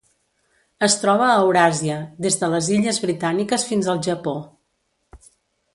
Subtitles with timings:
[0.87, 1.97] Es troba a Euràsia:
[2.27, 4.37] des de les Illes Britàniques fins al Japó.